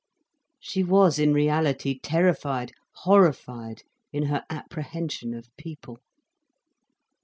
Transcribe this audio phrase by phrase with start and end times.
[0.59, 2.71] She was in reality terrified,
[3.03, 5.99] horrified in her apprehension of people.